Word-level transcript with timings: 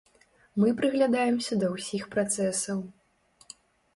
Мы 0.61 0.71
прыглядаемся 0.79 1.53
да 1.63 1.67
ўсіх 1.75 2.03
працэсаў. 2.15 2.79